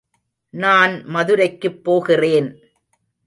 நான் 0.53 1.03
மதுரைக்குப் 1.05 1.83
போகிறேன். 1.83 2.49